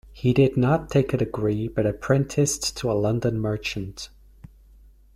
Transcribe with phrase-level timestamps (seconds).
[0.13, 4.09] He did not take a degree but apprenticed to a London merchant.